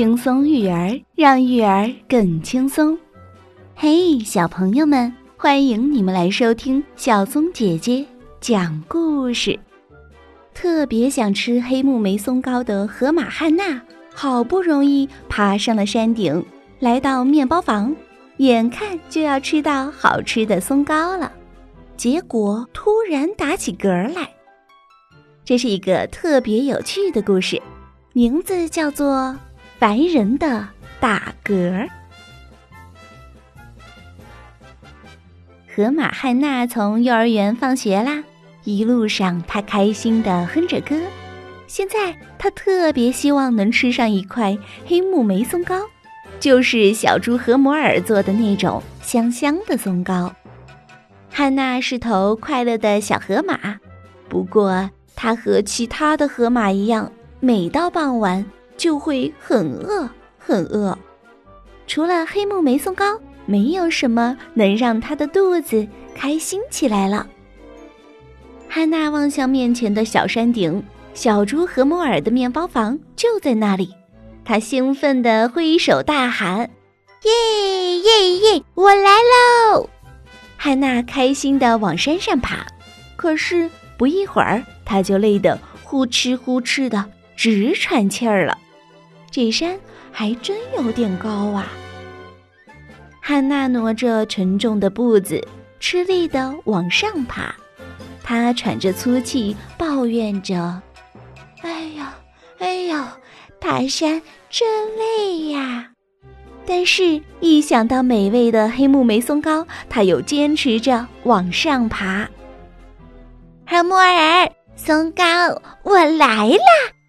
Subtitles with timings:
[0.00, 2.98] 轻松育儿，让育儿更轻松。
[3.76, 8.06] 嘿，小朋友们，欢迎你们来收听小松姐姐
[8.40, 9.60] 讲故事。
[10.54, 13.78] 特别想吃黑木莓松糕的河马汉娜，
[14.14, 16.42] 好不容易爬上了山顶，
[16.78, 17.94] 来到面包房，
[18.38, 21.30] 眼看就要吃到好吃的松糕了，
[21.98, 24.30] 结果突然打起嗝来。
[25.44, 27.60] 这是一个特别有趣的故事，
[28.14, 29.36] 名字叫做。
[29.80, 30.68] 烦人的
[31.00, 31.88] 打嗝。
[35.74, 38.22] 河马汉娜从幼儿园放学啦，
[38.64, 41.00] 一路上她开心的哼着歌。
[41.66, 45.80] 现在她特别希望能吃上一块黑木莓松糕，
[46.38, 50.30] 就是小猪和摩尔做的那种香香的松糕。
[51.30, 53.78] 汉娜是头快乐的小河马，
[54.28, 58.44] 不过她和其他的河马一样，每到傍晚。
[58.80, 60.98] 就会很饿，很饿。
[61.86, 67.26] 除了黑木莓松糕，没有什么能让他的肚子开心起来了。
[68.70, 73.94] 汉娜望向面前的小山顶，小猪和摩尔的面包房就在那里。
[74.46, 76.70] 他兴奋地挥手大喊
[77.24, 78.62] ：“耶耶耶！
[78.74, 79.10] 我来
[79.74, 79.90] 喽！”
[80.56, 82.64] 汉娜开心地往山上爬，
[83.16, 87.04] 可是不一会儿，他就累得呼哧呼哧的
[87.36, 88.56] 直喘气儿了。
[89.30, 89.78] 这山
[90.10, 91.66] 还真有点高啊！
[93.20, 95.46] 汉娜挪着沉重的步子，
[95.78, 97.54] 吃力地往上爬。
[98.22, 100.80] 她喘着粗气，抱怨着
[101.62, 102.14] ：“哎呀，
[102.58, 103.16] 哎呀，
[103.60, 105.92] 爬山真累呀！”
[106.66, 112.28] 但是，一想到美味的黑木莓松糕，她又坚持着往上爬。
[113.66, 115.24] 黑木耳，松糕，
[115.82, 116.99] 我来啦！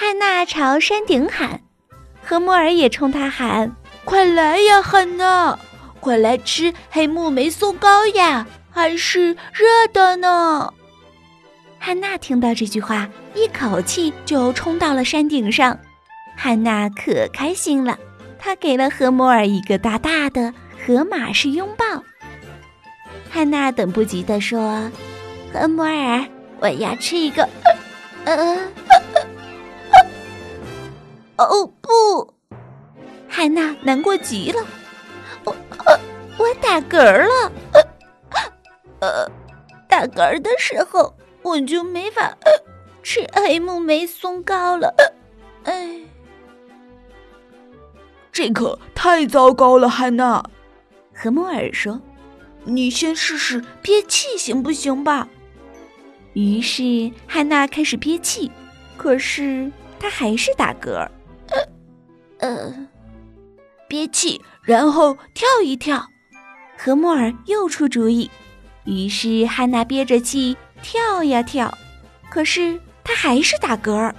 [0.00, 1.60] 汉娜朝山顶喊，
[2.22, 3.74] 和莫尔也冲他喊
[4.06, 5.58] ：“快来呀，汉娜，
[5.98, 10.72] 快来吃黑木莓松糕呀，还是热的呢！”
[11.80, 15.76] 汉娜听到这句话，一口气就冲到了山顶上。
[16.36, 17.98] 汉娜可开心了，
[18.38, 20.54] 她给了何莫尔一个大大的
[20.86, 22.04] 河马式拥抱。
[23.28, 24.88] 汉娜等不及地说
[25.52, 26.24] ：“何莫尔，
[26.60, 27.48] 我要吃一个，
[28.26, 28.58] 呃。”
[31.44, 32.34] 哦不，
[33.28, 34.60] 汉娜难过极了，
[35.44, 35.56] 我
[36.36, 37.52] 我打嗝了，
[39.00, 39.30] 呃，
[39.88, 42.36] 打嗝的时候我就没法
[43.02, 44.92] 吃黑木莓松糕了，
[45.64, 46.00] 哎，
[48.32, 50.44] 这可太糟糕了，汉娜。
[51.14, 52.00] 和莫尔说
[52.62, 55.28] ：“你先试试憋气行不行吧？”
[56.34, 58.52] 于是汉娜开始憋气，
[58.96, 61.08] 可是她还是打嗝。
[62.38, 62.72] 呃，
[63.88, 66.08] 憋气，然后跳一跳。
[66.76, 68.30] 何莫尔又出主意，
[68.84, 71.76] 于是汉娜憋着气跳呀跳，
[72.30, 74.12] 可是她还是打嗝。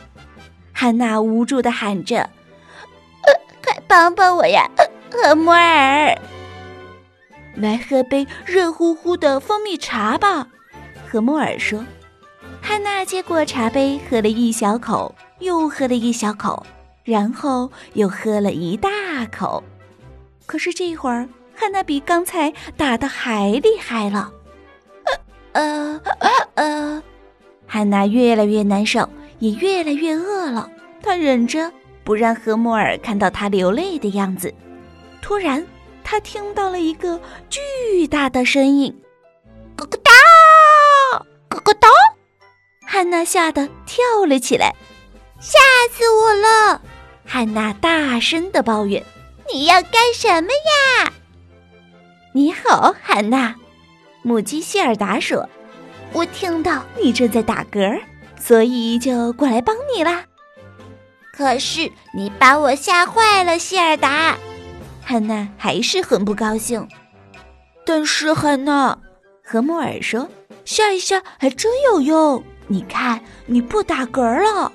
[0.74, 2.30] 汉娜无助的喊着
[3.24, 4.70] ：“呃，快帮帮我呀，
[5.10, 6.18] 何莫尔！
[7.56, 10.48] 来喝杯热乎乎的蜂蜜茶吧。”
[11.10, 11.86] 何莫尔说。
[12.62, 16.66] 汉娜接过茶杯，喝了一小口，又喝了一小口。
[17.10, 18.90] 然后又喝了一大
[19.36, 19.64] 口，
[20.46, 24.32] 可是这会儿汉娜比刚才打的还厉害了。
[25.54, 27.04] 呃呃呃，
[27.66, 29.10] 汉娜越来越难受，
[29.40, 30.70] 也越来越饿了。
[31.02, 31.72] 她忍着
[32.04, 34.54] 不让何莫尔看到她流泪的样子。
[35.20, 35.66] 突然，
[36.04, 38.96] 她听到了一个巨大的声音
[39.76, 40.12] ：“咯咯哒，
[41.50, 41.88] 咯咯哒！”
[42.86, 44.76] 汉娜吓得跳了起来，
[45.40, 45.58] 吓
[45.92, 46.82] 死我了！
[47.32, 49.06] 汉娜大声的抱怨
[49.54, 51.14] ：“你要干什么呀
[52.34, 53.56] ？”“你好，汉娜。”
[54.24, 55.48] 母鸡希尔达说
[56.12, 58.02] ，“我听到你正在打嗝，
[58.40, 60.26] 所以就过来帮你啦。
[61.32, 64.36] ”“可是你把我吓坏了，希尔达。”
[65.06, 66.88] 汉娜还是很不高兴。
[67.86, 68.98] “但是汉娜，
[69.44, 70.28] 和莫尔说，
[70.66, 72.44] 吓一吓还真有用。
[72.66, 74.72] 你看，你不打嗝了。”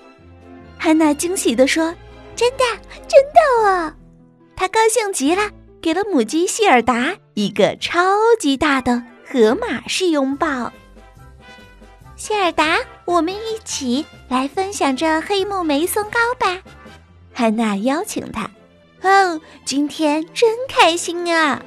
[0.79, 1.93] 汉娜惊喜地说。
[2.37, 2.65] 真的，
[3.07, 3.93] 真的哦！
[4.57, 5.51] 他高兴极了，
[5.81, 8.01] 给了母鸡希尔达一个超
[8.39, 10.73] 级大的河马式拥抱。
[12.17, 16.61] 希尔达，我们一起来分享这黑木莓松糕吧！
[17.33, 18.51] 汉娜邀请他。
[19.03, 21.63] 哦，今天真开心啊！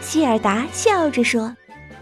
[0.00, 1.56] 希尔达笑着说。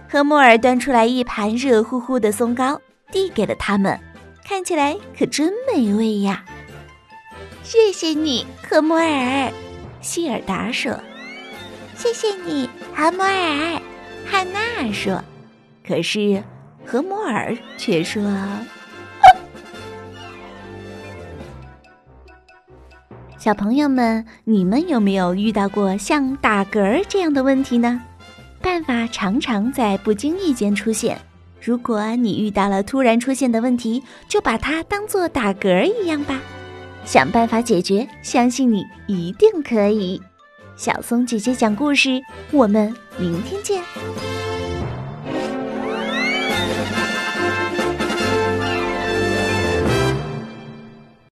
[0.09, 2.81] 和莫尔端出来一盘热乎乎的松糕，
[3.13, 4.01] 递给了他们，
[4.45, 6.45] 看起来可真美味呀！
[7.71, 9.53] 谢谢你，何摩尔。
[10.01, 10.93] 希尔达说
[11.95, 13.81] ：“谢谢你，何摩尔。”
[14.27, 15.23] 汉娜说
[15.87, 16.43] ：“可是
[16.85, 18.21] 何摩尔却说。
[23.39, 28.03] ”小朋友们，你们有没有遇到过像打嗝这样的问题呢？
[28.61, 31.21] 办法常常在不经意间出现。
[31.63, 36.41] 如果你遇到了突然出现的问题，就把它当做打嗝一样吧，
[37.05, 40.21] 想办法解决，相信你一定可以。
[40.77, 42.21] 小松姐姐讲故事，
[42.53, 44.30] 我们明天见。